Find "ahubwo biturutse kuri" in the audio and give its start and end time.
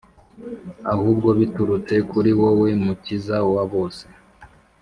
0.93-2.31